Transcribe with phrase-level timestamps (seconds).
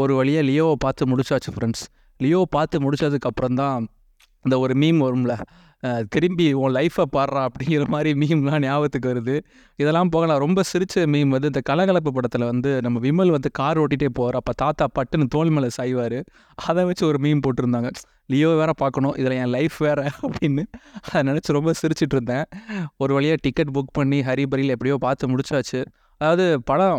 [0.00, 1.84] ஒரு வழியாக லியோவை பார்த்து முடிச்சாச்சு ஃப்ரெண்ட்ஸ்
[2.20, 3.84] லியோ பார்த்து முடித்ததுக்கப்புறம் தான்
[4.44, 5.34] இந்த ஒரு மீம் வரும்ல
[6.14, 9.34] திரும்பி உன் லைஃப்பை பாடுறா அப்படிங்கிற மாதிரி மீம்லாம் ஞாபகத்துக்கு வருது.
[9.80, 13.80] இதெல்லாம் போக நான் ரொம்ப சிரித்த மீம் வந்து இந்த கலகலப்பு படத்தில் வந்து நம்ம விமல் வந்து கார்
[13.82, 16.18] ஓட்டிகிட்டே போகிற அப்போ தாத்தா பட்டுன்னு தோல் மேலே சாய்வார்.
[16.68, 17.90] அதை வச்சு ஒரு மீம் போட்டிருந்தாங்க.
[18.32, 20.64] லியோ வேற பார்க்கணும் இதில் என் லைஃப் வேறு அப்படின்னு.
[21.04, 22.46] அதை நினச்சி ரொம்ப சிரிச்சிட்டு இருந்தேன்.
[23.02, 25.82] ஒரு வழியாக டிக்கெட் புக் பண்ணி ஹரிபரியில் எப்படியோ பார்த்து முடிச்சாச்சு.
[26.20, 26.98] அதாவது படம்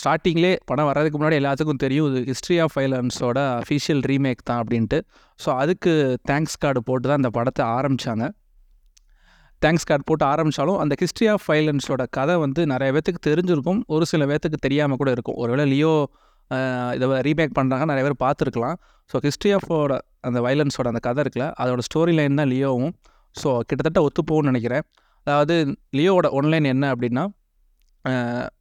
[0.00, 2.06] ஸ்டார்டிங்லே படம் வர்றதுக்கு முன்னாடி எல்லாத்துக்கும் தெரியும்.
[2.10, 4.98] இது ஹிஸ்ட்ரி ஆஃப் வைலன்ஸோட அஃபிஷியல் ரீமேக் தான் அப்படின்ட்டு.
[5.42, 5.92] ஸோ அதுக்கு
[6.30, 8.26] தேங்க்ஸ் கார்டு போட்டு தான் அந்த படத்தை ஆரம்பித்தாங்க
[9.62, 13.80] தேங்க்ஸ் கார்டு போட்டு ஆரம்பித்தாலும் அந்த ஹிஸ்ட்ரி ஆஃப் வைலன்ஸோட கதை வந்து நிறைய பேத்துக்கு தெரிஞ்சிருக்கும்.
[13.94, 15.38] ஒரு சில பேத்துக்கு தெரியாமல் கூட இருக்கும்.
[15.42, 15.92] ஒருவேளை லியோ
[16.96, 18.76] இதை ரீமேக் பண்ணுறாங்க நிறைய பேர் பார்த்துருக்கலாம்.
[19.10, 19.92] ஸோ ஹிஸ்ட்ரி ஆஃபோட
[20.28, 22.92] அந்த வைலன்ஸோட அந்த கதை இருக்குல்ல அதோட ஸ்டோரி லைன் தான் லியோவும்
[23.36, 24.84] ஸோ கிட்டத்தட்ட ஒத்துப்போகும்னு நினைக்கிறேன்.
[25.26, 25.54] அதாவது
[25.98, 27.24] லியோவோட ஒன்லைன் என்ன அப்படின்னா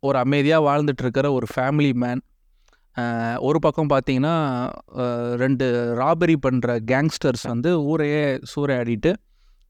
[0.08, 2.22] ஒரு அமைதியாக வாழ்ந்துட்டுருக்கிற ஒரு ஃபேமிலி மேன்
[3.48, 4.36] ஒரு பக்கம் பார்த்தீங்கன்னா
[5.44, 5.66] ரெண்டு
[6.00, 9.12] ராபரி பண்ணுற கேங்ஸ்டர்ஸ் வந்து ஊரையே சூறையாடிட்டு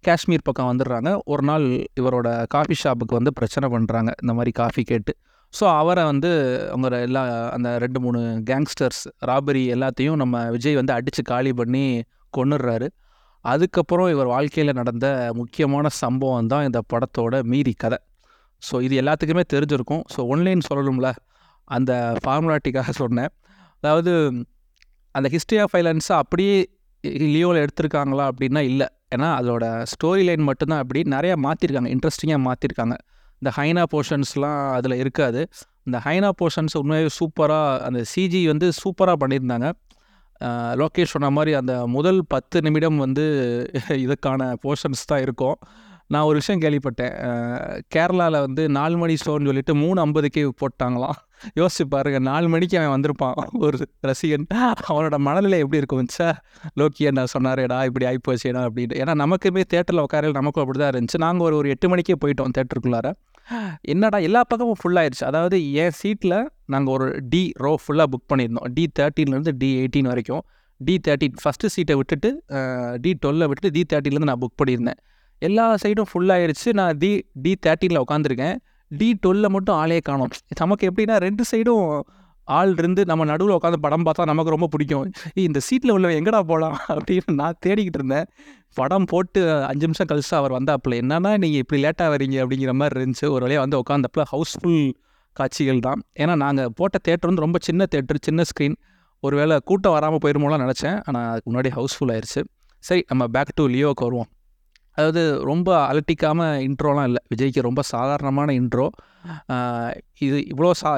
[0.03, 1.09] காஷ்மீர் பக்கம் வந்துடுறாங்க.
[1.31, 1.65] ஒரு நாள்
[1.99, 5.13] இவரோட காஃபி ஷாப்புக்கு வந்து பிரச்சனை பண்ணுறாங்க இந்த மாதிரி காஃபி கேட்டு.
[5.53, 6.29] ஸோ அவரை வந்து
[6.71, 7.21] அவங்க எல்லா
[7.55, 11.83] அந்த ரெண்டு மூணு கேங்ஸ்டர்ஸ் ராபரி எல்லாத்தையும் நம்ம விஜய் வந்து அடித்து காலி பண்ணி
[12.37, 12.87] கொண்டுடுறாரு
[13.45, 15.07] அதுக்கப்புறம் இவர் வாழ்க்கையில் நடந்த
[15.39, 17.99] முக்கியமான சம்பவம் தான் இந்த படத்தோட மீதி கதை.
[18.61, 20.03] ஸோ இது எல்லாத்துக்குமே தெரிஞ்சிருக்கும்.
[20.13, 21.09] ஸோ ஒன்லைன் சொல்லணும்ல?
[21.67, 21.91] அந்த
[22.23, 23.31] ஃபார்முலாட்டிக்காக சொன்னேன்.
[23.83, 24.11] அதாவது
[25.15, 26.55] அந்த ஹிஸ்ட்ரி ஆஃப் ஐலண்ட்ஸை அப்படியே
[27.33, 28.87] லியோவில் எடுத்திருக்காங்களா அப்படின்னா இல்லை.
[29.15, 30.81] ஏன்னா அதோட ஸ்டோரி லைன் மட்டும்தான்.
[30.83, 32.95] அப்படி நிறையா மாற்றிருக்காங்க இன்ட்ரெஸ்டிங்காக மாற்றிருக்காங்க
[33.41, 35.41] இந்த ஹைனா போர்ஷன்ஸ்லாம் அதில் இருக்காது.
[35.87, 39.69] இந்த ஹைனா போர்ஷன்ஸ் உண்மையாகவே சூப்பராக அந்த சிஜி வந்து சூப்பராக பண்ணியிருந்தாங்க.
[40.81, 43.25] லோகேஷ் சொன்ன மாதிரி அந்த முதல் பத்து நிமிடம் வந்து
[44.05, 45.57] இதுக்கான போர்ஷன்ஸ் தான் இருக்கும்.
[46.11, 47.13] நான் ஒரு விஷயம் கேள்விப்பட்டேன்.
[47.95, 51.17] கேரளாவில் வந்து நாலு மணி ஷோன்னு சொல்லிட்டு மூணு ஐம்பதுக்கே போட்டாங்களாம்.
[51.59, 53.37] யோசிச்சு பாருங்க நாலு மணிக்கு அவன் வந்திருப்பான்.
[53.65, 54.45] ஒரு ரசிகன்.
[54.89, 56.07] அவனோட மனநிலை எப்படி இருக்கும்?
[56.07, 56.37] சார்
[56.79, 58.99] லோக்கி என்ன சொன்னாரேடா இப்படி ஆகிப்போச்சேடா அப்படின்ட்டு.
[59.01, 61.17] ஏன்னா நமக்குமே தேட்டரில் உட்காரையில் நமக்கும் அப்படி தான் இருந்துச்சு.
[61.17, 63.11] நாங்கள் ஒரு ஒரு எட்டு மணிக்கே போயிட்டோம் தேட்டருக்குள்ளார.
[63.81, 68.67] என்னடா எல்லா பக்கமும் ஃபுல்லாகிடுச்சு அதாவது என் சீட்டில் நாங்கள் ஒரு டி ரோ ஃபுல்லாக புக் பண்ணியிருந்தோம்.
[68.73, 70.43] டி தேர்ட்டீன்லேருந்து டி எயிட்டீன் வரைக்கும்.
[70.77, 72.29] டி தேர்ட்டின் ஃபஸ்ட்டு சீட்டை விட்டுட்டு
[73.01, 74.99] டி டுவெல்லை விட்டுட்டு டி தேர்ட்டின்லேருந்து நான் புக் பண்ணியிருந்தேன்.
[75.41, 77.11] எல்லா சைடும் ஃபுல்லாகிடுச்சு நான் டி
[77.43, 78.57] டி தேர்ட்டீனில் உட்காந்துருக்கேன்
[78.91, 80.33] டி டுவெல்ல மட்டும் ஆளே காணோம்.
[80.61, 81.85] நமக்கு எப்படின்னா ரெண்டு சைடும்
[82.47, 85.05] ஆள் இருந்து நம்ம நடுவில் உட்காந்து படம் பார்த்தா நமக்கு ரொம்ப பிடிக்கும்.
[85.47, 88.27] இந்த சீட்டில் உள்ள எங்கடா போகலாம் அப்படின்னு நான் தேடிக்கிட்டு இருந்தேன்.
[88.77, 93.27] படம் போட்டு அஞ்சு நிமிஷம் கழிச்சு அவர் வந்தாப்புல என்னன்னா நீங்கள் இப்படி லேட்டாக வரீங்க அப்படிங்கிற மாதிரி இருந்துச்சு.
[93.35, 94.81] ஒரு வழியாக வந்து உட்காந்தப்பல ஹவுஸ்ஃபுல்
[95.37, 96.01] காட்சிகள் தான்.
[96.21, 98.77] ஏன்னா நாங்கள் போட்ட தேட்டர் வந்து ரொம்ப சின்ன தேட்டர் சின்ன ஸ்க்ரீன்
[99.23, 100.97] ஒருவேளை கூட்டம் வராமல் போயிருமோலாம் நினச்சேன்.
[101.07, 102.43] ஆனால் அதுக்கு முன்னாடி ஹவுஸ்ஃபுல் ஆயிடுச்சு
[102.83, 104.29] சரி நம்ம பேக் டு லியோவுக்கு வருவோம்.
[104.97, 107.21] அதாவது ரொம்ப அலட்டிக்காமல் இன்ட்ரோலாம் இல்லை.
[107.33, 108.87] விஜய்க்கு ரொம்ப சாதாரணமான இன்ட்ரோ.
[110.25, 110.91] இது இவ்வளோ சா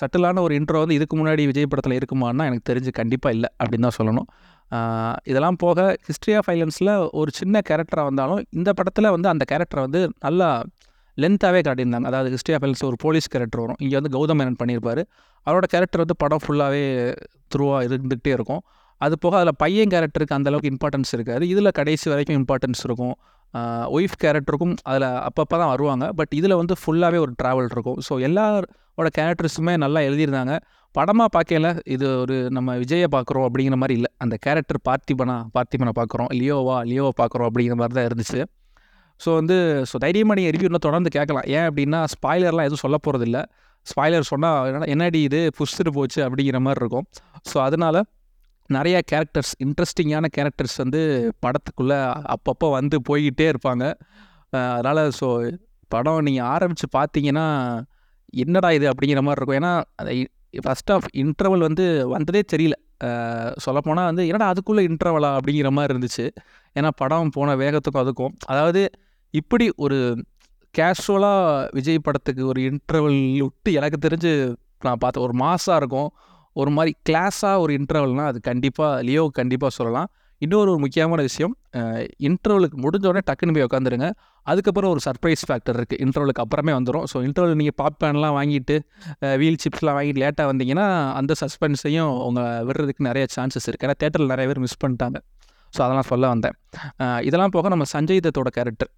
[0.00, 3.98] சட்டிலான ஒரு இன்ட்ரோ வந்து இதுக்கு முன்னாடி விஜய் படத்தில் இருக்குமான்னா எனக்கு தெரிஞ்சு கண்டிப்பாக இல்லை அப்படின்னு தான்
[4.00, 4.28] சொல்லணும்.
[5.30, 5.78] இதெல்லாம் போக
[6.08, 10.48] ஹிஸ்ட்ரி ஆஃப் ஃபைலன்ஸில் ஒரு சின்ன கேரக்டராக வந்தாலும் இந்த படத்தில் வந்து அந்த கேரக்டரை வந்து நல்லா
[11.22, 12.08] லென்த்தாகவே காட்டியிருந்தாங்க.
[12.10, 13.78] அதாவது ஹிஸ்ட்ரி ஆஃப் ஃபைலன்ஸ் ஒரு போலீஸ் கேரக்டர் வரும்.
[13.84, 15.02] இங்கே வந்து கௌதம் மேனன் பண்ணியிருப்பார்.
[15.46, 16.84] அவரோட கேரக்டர் வந்து படம் ஃபுல்லாகவே
[17.52, 18.62] த்ரூவாக இருந்துகிட்டே இருக்கும்.
[19.00, 21.44] அது போக அதில் பையன் கேரக்டருக்கு அந்த அளவுக்கு இம்பார்ட்டன்ஸ் இருக்காது.
[21.52, 23.14] இதில் கடைசி வரைக்கும் இம்பார்ட்டன்ஸ் இருக்கும்.
[23.96, 26.04] ஒய்ஃப் கேரக்டருக்கும் அதில் அப்பப்போ தான் வருவாங்க.
[26.18, 27.98] பட் இதில் வந்து ஃபுல்லாகவே ஒரு ட்ராவல் இருக்கும்.
[28.08, 30.54] ஸோ எல்லாரோட கேரக்டர்ஸுமே நல்லா எழுதியிருந்தாங்க.
[30.94, 34.10] படமாக பார்க்கல இது ஒரு நம்ம விஜயை பார்க்குறோம் அப்படிங்கிற மாதிரி இல்லை.
[34.24, 38.40] அந்த கேரக்டர் பார்த்திபனா பார்த்திபனை பார்க்குறோம் லியோவா லியோவை பார்க்குறோம் அப்படிங்கிற மாதிரி தான் இருந்துச்சு.
[39.20, 39.56] ஸோ வந்து
[39.90, 41.46] ஸோ தைரியமாக நீங்கள் ரிவ்யூ இன்னும் தொடர்ந்து கேட்கலாம்.
[41.56, 43.40] ஏன் அப்படின்னா ஸ்பாய்லர்லாம் எதுவும் சொல்ல போகிறதில்ல
[43.86, 45.40] ஸ்பாய்லர் சொன்னால் என்னடி இது?
[45.58, 47.06] புஷ்ட்டு போச்சு அப்படிங்கிற மாதிரி இருக்கும்.
[47.50, 48.00] ஸோ அதனால்
[48.76, 51.00] நிறைய கேரக்டர்ஸ் இன்ட்ரெஸ்டிங்கான கேரக்டர்ஸ் வந்து
[51.44, 51.98] படத்துக்குள்ளே
[52.34, 53.84] அப்பப்போ வந்து போய்கிட்டே இருப்பாங்க.
[54.76, 55.28] அதனால் ஸோ
[55.94, 57.46] படம் நீங்கள் ஆரம்பித்து பார்த்தீங்கன்னா
[58.44, 59.58] என்னடா இது அப்படிங்கிற மாதிரி இருக்கும்.
[59.60, 60.14] ஏன்னா அதை
[60.64, 62.76] ஃபஸ்ட் ஆஃப் இன்டர்வல் வந்து வந்ததே தெரியல.
[63.64, 66.26] சொல்லப்போனால் வந்து என்னடா அதுக்குள்ளே இன்டர்வலா அப்படிங்கிற மாதிரி இருந்துச்சு.
[66.76, 68.34] ஏன்னா படம் போன வேகத்துக்கும் அதுக்கும்.
[68.52, 68.82] அதாவது
[69.34, 69.98] இப்படி ஒரு
[70.74, 74.32] கேஷுவலாக விஜய் படத்துக்கு ஒரு இன்டர்வல் விட்டு எனக்கு தெரிஞ்சு
[74.86, 76.10] நான் பார்த்த ஒரு மாதம் இருக்கும்.
[76.56, 80.08] ஒரு மாதிரி கிளாஸாக ஒரு இன்டர்வல்னால் அது கண்டிப்பாக லியோ கண்டிப்பாக சொல்லலாம்.
[80.42, 81.54] இன்னொரு ஒரு முக்கியமான விஷயம்
[82.28, 84.06] இன்டர்வலுக்கு முடிஞ்ச உடனே டக்குன்னு போய் உட்காந்துருங்க
[84.46, 88.76] அதுக்கப்புறம் ஒரு சர்ப்ரைஸ் ஃபேக்டர் இருக்குது இன்டர்வலுக்கு அப்புறமே வந்துடும் ஸோ இன்டர்வல் நீங்கள் பாப்கார்ன்லாம் வாங்கிட்டு
[89.42, 90.86] வீல் சிப்ஸ்லாம் வாங்கிட்டு லேட்டாக வந்தீங்கன்னா
[91.18, 95.18] அந்த சஸ்பென்ஸையும் அவங்க விடுறதுக்கு நிறைய சான்சஸ் இருக்குது ஏன்னா தேட்டரில் நிறைய பேர் மிஸ் பண்ணிட்டாங்க.
[95.74, 96.56] ஸோ அதெல்லாம் சொல்ல வந்தேன்.
[97.28, 98.90] இதெல்லாம் போக நம்ம சஞ்சய் தத்தோட கேரக்டர்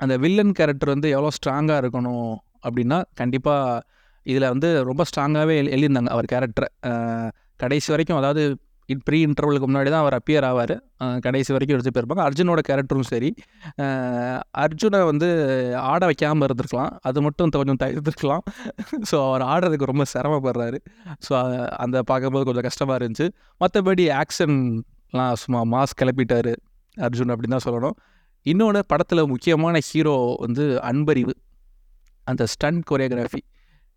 [0.00, 2.32] அந்த வில்லன் கேரக்டர் வந்து எவ்வளோ ஸ்ட்ராங்காக இருக்கணும்
[2.66, 3.82] அப்படின்னா கண்டிப்பாக
[4.26, 6.68] இதில் வந்து ரொம்ப ஸ்ட்ராங்காகவே எழு எழுதியிருந்தாங்க அவர் கேரக்டரை
[7.56, 8.44] கடைசி வரைக்கும் அதாவது
[9.06, 10.72] ப்ரீ இன்டர்வலுக்கு முன்னாடி தான் அவர் அப்பியர் ஆவார்.
[11.26, 12.24] கடைசி வரைக்கும் எடுத்து போயிருப்பாங்க.
[12.28, 13.30] அர்ஜுனோட கேரக்டரும் சரி.
[14.64, 15.28] அர்ஜுனை வந்து
[15.92, 16.92] ஆட வைக்காமல் இருந்திருக்கலாம்.
[17.08, 18.44] அது மட்டும் கொஞ்சம் தவிர்த்துருக்கலாம்.
[19.10, 20.80] ஸோ அவர் ஆடுறதுக்கு ரொம்ப சிரமப்படுறாரு.
[21.26, 21.32] ஸோ
[21.84, 23.28] அந்த பார்க்கும்போது கொஞ்சம் கஷ்டமாக இருந்துச்சு.
[23.60, 26.52] மற்றபடி ஆக்ஷன்லாம் சும்மா மாஸ் கிளப்பிட்டார்
[26.96, 27.96] அர்ஜுன் அப்படின்னு தான் சொல்லணும்.
[28.46, 30.14] இன்னொன்று படத்தில் முக்கியமான ஹீரோ
[30.44, 31.34] வந்து அன்பறிவு.
[32.26, 33.40] அந்த ஸ்டன்ட் கொரியோகிராஃபி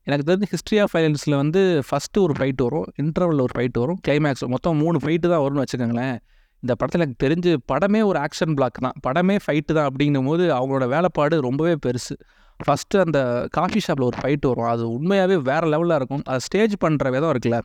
[0.08, 4.46] எனக்கு தெரிஞ்சு ஹிஸ்ட்ரி ஆஃப் ஃபைலன்ஸில் வந்து ஃபஸ்ட்டு ஒரு ஃபைட் வரும் இன்டர்வலில் ஒரு ஃபைட் வரும் கிளைமேக்ஸ்
[4.54, 6.18] மொத்தம் மூணு ஃபைட்டு தான் வரும்னு வச்சுக்கோங்களேன்.
[6.64, 8.96] இந்த படத்தில் எனக்கு தெரிஞ்சு படமே ஒரு ஆக்ஷன் பிளாக் தான்.
[9.08, 12.16] படமே ஃபைட்டு தான் அப்படிங்கும் போது அவங்களோட வேலைப்பாடு ரொம்பவே பெருசு.
[12.60, 13.20] ஃபஸ்ட்டு அந்த
[13.58, 14.70] காஃபி ஷாப்பில் ஒரு ஃபைட் வரும்.
[14.74, 16.24] அது உண்மையாகவே வேறு லெவலில் இருக்கும்.
[16.30, 17.60] அதை ஸ்டேஜ் பண்ணுற விதம் இருக்குல்ல.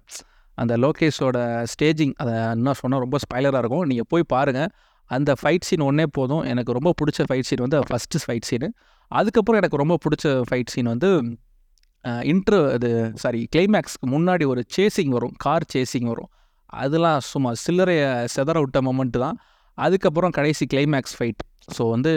[0.59, 1.39] அந்த லோகேஷோட
[1.73, 3.85] ஸ்டேஜிங் அதை இன்னும் சொன்னால் ரொம்ப ஸ்பைலராக இருக்கும்.
[3.91, 4.71] நீங்கள் போய் பாருங்கள்
[5.11, 6.43] அந்த ஃபைட் சீன் ஒன்றே போதும்.
[6.53, 8.69] எனக்கு ரொம்ப பிடிச்ச ஃபைட் சீன் வந்து ஃபஸ்ட்டு ஃபைட் சீனு
[9.11, 11.11] அதுக்கப்புறம் எனக்கு ரொம்ப பிடிச்ச ஃபைட் சீன் வந்து
[12.33, 12.91] இன்ட்ரு இது
[13.23, 16.31] சாரி கிளைமேக்ஸ்க்கு முன்னாடி ஒரு சேசிங் வரும் கார் சேசிங் வரும்.
[16.83, 18.03] அதெல்லாம் சும்மா சில்லறைய
[18.35, 19.39] செதற விட்ட மொமெண்ட்டு தான்.
[19.79, 21.43] அதுக்கப்புறம் கடைசி கிளைமேக்ஸ் ஃபைட்
[21.77, 22.13] ஸோ வந்து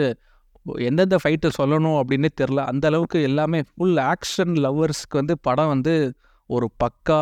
[0.88, 5.94] எந்தெந்த ஃபைட்டை சொல்லணும் அப்படின்னே தெரில அந்த அளவுக்கு எல்லாமே ஃபுல் ஆக்ஷன் லவ்வர்ஸ்க்கு வந்து படம் வந்து
[6.50, 7.18] ஒரு பக்கா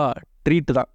[0.47, 0.91] ட்ரீட்டு தான்.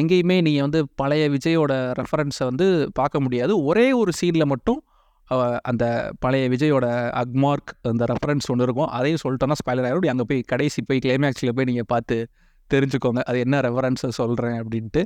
[0.00, 2.66] எங்கேயுமே நீங்கள் வந்து பழைய விஜயோட ரெஃபரன்ஸை வந்து
[2.98, 3.52] பார்க்க முடியாது.
[3.70, 4.80] ஒரே ஒரு சீனில் மட்டும்
[5.62, 8.86] அந்த பழைய விஜயோட அக்மார்க் அந்த ரெஃபரன்ஸ் ஒன்று இருக்கும்.
[8.86, 12.28] அதையும் சொல்லிட்டோன்னா ஸ்பைலர் ஆகிடும் அங்கே போய் கடைசி போய் கிளைமேக்ஸில் போய் நீங்கள் பார்த்து
[12.74, 13.22] தெரிஞ்சுக்கோங்க.
[13.22, 15.04] அது என்ன ரெஃபரன்ஸை சொல்கிறேன் அப்படின்ட்டு.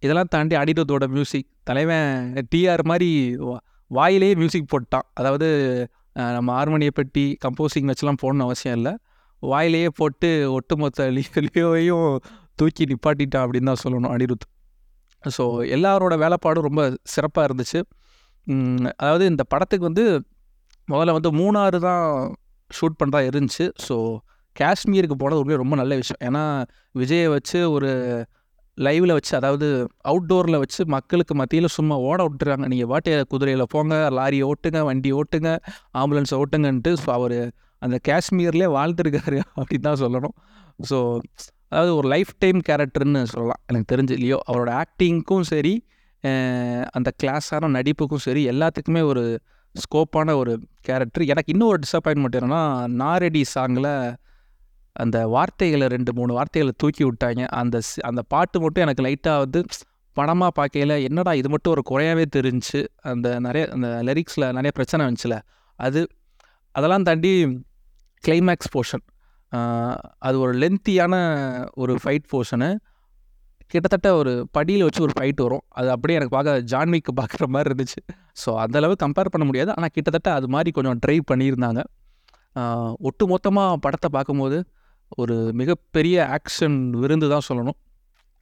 [0.00, 3.56] இதெல்லாம் தாண்டி அடிட்டத்தோட மியூசிக் தலைவன் டிஆர் மாதிரி வா-
[3.94, 5.10] வாயிலேயே மியூசிக் போட்டான்.
[5.14, 8.96] அதாவது நம்ம ஹார்மோனியை பெட்டி கம்போசிங் வச்சுலாம் போடணும் அவசியம் இல்லை.
[9.42, 12.16] வாயிலேயே போட்டு ஒட்டுமொத்த லியோவையும்
[12.54, 14.46] தூக்கி நிப்பாட்டிட்டான் அப்படின்னு தான் சொல்லணும் அனிருத்.
[15.24, 17.82] ஸோ எல்லாரோட வேலைப்பாடும் ரொம்ப சிறப்பாக இருந்துச்சு.
[19.00, 20.04] அதாவது இந்த படத்துக்கு வந்து
[20.88, 22.04] முதல்ல வந்து மூணாறு தான்
[22.70, 23.66] ஷூட் பண்ணுறா இருந்துச்சு.
[23.86, 23.96] ஸோ
[24.56, 26.22] காஷ்மீருக்கு போனது உண்மையாக ரொம்ப நல்ல விஷயம்.
[26.28, 26.42] ஏன்னா
[27.00, 27.90] விஜயை வச்சு ஒரு
[28.78, 29.66] லைவில் வச்சு அதாவது
[30.10, 32.64] அவுட்டோரில் வச்சு மக்களுக்கு மத்தியில் சும்மா ஓட விட்டுறாங்க.
[32.72, 35.50] நீங்கள் வாட்டி குதிரையில் போங்க லாரியை ஓட்டுங்க வண்டி ஓட்டுங்க
[36.00, 37.38] ஆம்புலன்ஸை ஓட்டுங்கன்ட்டு ஸோ அவர்
[37.82, 40.34] அந்த காஷ்மீர்லேயே வாழ்ந்துருக்காரு அப்படின்னு தான் சொல்லணும்.
[40.90, 40.96] ஸோ
[41.72, 43.60] அதாவது ஒரு லைஃப் டைம் கேரக்டர்னு சொல்லலாம்.
[43.70, 45.74] எனக்கு தெரிஞ்சு இல்லையோ அவரோட ஆக்டிங்க்கும் சரி
[46.90, 49.24] அந்த கிளாஸான நடிப்புக்கும் சரி எல்லாத்துக்குமே ஒரு
[49.74, 51.24] ஸ்கோப்பான ஒரு கேரக்டர்.
[51.24, 52.62] எனக்கு இன்னும் ஒரு டிசப்பாயின்மெண்ட் என்னன்னா
[53.02, 53.92] நாரெடி சாங்கில்
[54.96, 57.42] அந்த வார்த்தைகளை ரெண்டு மூணு வார்த்தைகளை தூக்கி விட்டாங்க.
[57.60, 59.60] அந்த அந்த பாட்டு மட்டும் எனக்கு லைட்டாக வந்து
[60.16, 65.36] படமாக பார்க்கையில என்னடா இது மட்டும் ஒரு குறையாவே தெரிஞ்சுச்சு அந்த நிறைய அந்த லிரிக்ஸில் நிறைய பிரச்சனை வந்துச்சுல
[65.78, 66.00] அது
[66.74, 67.32] அதெல்லாம் தாண்டி
[68.24, 69.04] கிளைமேக்ஸ் போர்ஷன்
[70.18, 71.14] அது ஒரு லென்த்தியான
[71.74, 72.70] ஒரு ஃபைட் போர்ஷனு
[73.72, 75.64] கிட்டத்தட்ட ஒரு படியில் வச்சு ஒரு ஃபைட் வரும்.
[75.78, 78.00] அது அப்படியே எனக்கு பார்க்க ஜான்விக்கு பார்க்குற மாதிரி இருந்துச்சு.
[78.42, 79.70] ஸோ அந்தளவு கம்பேர் பண்ண முடியாது.
[79.76, 81.82] ஆனால் கிட்டத்தட்ட அது மாதிரி கொஞ்சம் ட்ரை பண்ணியிருந்தாங்க.
[83.08, 84.58] ஒட்டு மொத்தமாக படத்தை பார்க்கும்போது
[85.22, 87.78] ஒரு மிகப்பெரிய ஆக்ஷன் விருந்து தான் சொல்லணும்.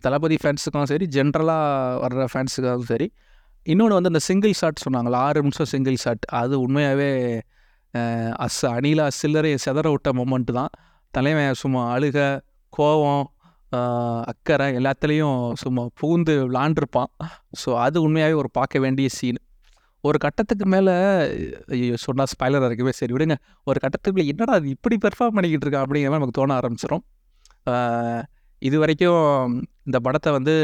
[0.04, 3.06] தளபதி ஃபேன்ஸுக்கும் சரி ஜென்ரலாக வர்ற ஃபேன்ஸுக்காகவும் சரி.
[3.66, 7.10] இன்னொன்று வந்து அந்த சிங்கிள் ஷாட் சொன்னாங்களா ஆறு நிமிஷம் சிங்கிள் ஷாட் அது உண்மையாகவே
[8.44, 10.72] அஸ் அணிலா சில்லறையை செதற விட்ட மொமெண்ட்டு தான்.
[11.14, 12.18] தலைவன் சும்மா அழுக
[12.72, 13.24] கோவம்
[14.32, 17.10] அக்கறை எல்லாத்துலேயும் சும்மா பூந்து விளாண்டுருப்பான்.
[17.62, 19.40] ஸோ அது உண்மையாகவே ஒரு பார்க்க வேண்டிய சீன்
[20.04, 20.94] ஒரு கட்டத்துக்கு மேலே
[22.04, 23.36] சொன்னால் ஸ்பைலராக இருக்கவே சரி விடுங்க.
[23.68, 27.04] ஒரு கட்டத்துக்கு மேலே என்னடா அது இப்படி பெர்ஃபார்ம் பண்ணிக்கிட்டு இருக்கா அப்படிங்கிற மாதிரி நமக்கு தோண ஆரம்பிச்சிடும்
[28.62, 29.54] இது வரைக்கும்
[29.88, 30.54] இந்த படத்தை வந்து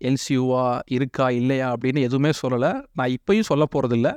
[0.00, 0.64] எல்சியூவா
[0.96, 2.70] இருக்கா இல்லையா அப்படின்னு எதுவுமே சொல்லலை.
[2.98, 4.08] நான் இப்போயும் சொல்ல போகிறதில்ல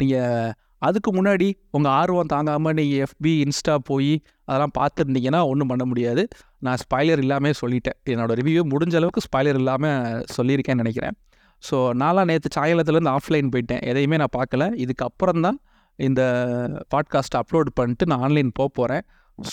[0.00, 0.52] நீங்கள்
[0.86, 4.12] அதுக்கு முன்னாடி உங்கள் ஆர்வம் தாங்காமல் நீங்கள் எஃபி இன்ஸ்டா போய்
[4.46, 6.22] அதெல்லாம் பார்த்துருந்தீங்கன்னா ஒன்றும் பண்ண முடியாது.
[6.66, 7.98] நான் ஸ்பாய்லர் இல்லாமல் சொல்லிட்டேன்.
[8.12, 11.16] என்னோடய ரிவ்யூ முடிஞ்ச அளவுக்கு ஸ்பாய்லர் இல்லாமல் சொல்லியிருக்கேன்னு நினைக்கிறேன்.
[11.62, 13.82] ஸோ நான்லாம் நேற்று சாயலத்துலேருந்து ஆஃப்லைன் போயிட்டேன்.
[13.90, 14.66] எதையுமே நான் பார்க்கல.
[14.84, 15.58] இதுக்கப்புறம் தான்
[15.98, 16.22] இந்த
[16.92, 19.04] பாட்காஸ்ட் அப்லோட் பண்ணிட்டு நான் ஆன்லைன் போக போகிறேன்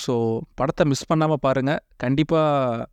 [0.03, 0.13] ஸோ
[0.59, 2.85] படத்தை மிஸ் பண்ணாமல் பாருங்கள் கண்டிப்பாக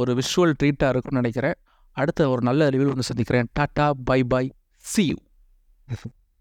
[0.00, 1.56] ஒரு விஷுவல் ட்ரீட்டாக இருக்கும்னு நினைக்கிறேன்.
[1.96, 3.48] அடுத்த ஒரு நல்ல ரிவ்யூ வந்து சந்திக்கிறேன்.
[3.58, 4.44] Tata bye bye
[4.84, 5.18] see you